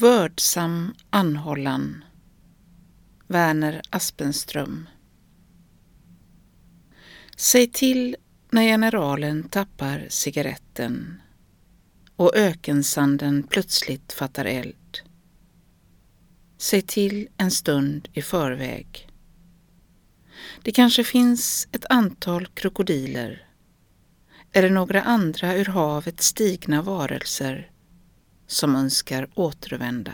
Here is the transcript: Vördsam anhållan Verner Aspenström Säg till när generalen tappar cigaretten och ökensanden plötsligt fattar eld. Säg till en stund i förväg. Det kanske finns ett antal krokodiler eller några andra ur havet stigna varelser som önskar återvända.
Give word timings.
Vördsam 0.00 0.94
anhållan 1.10 2.04
Verner 3.26 3.82
Aspenström 3.90 4.88
Säg 7.36 7.70
till 7.70 8.16
när 8.50 8.62
generalen 8.62 9.48
tappar 9.48 10.06
cigaretten 10.08 11.22
och 12.16 12.36
ökensanden 12.36 13.42
plötsligt 13.42 14.12
fattar 14.12 14.44
eld. 14.44 14.98
Säg 16.58 16.82
till 16.82 17.28
en 17.36 17.50
stund 17.50 18.08
i 18.12 18.22
förväg. 18.22 19.08
Det 20.62 20.72
kanske 20.72 21.04
finns 21.04 21.68
ett 21.72 21.84
antal 21.90 22.46
krokodiler 22.46 23.48
eller 24.52 24.70
några 24.70 25.02
andra 25.02 25.56
ur 25.56 25.64
havet 25.64 26.20
stigna 26.20 26.82
varelser 26.82 27.70
som 28.48 28.76
önskar 28.76 29.28
återvända. 29.34 30.12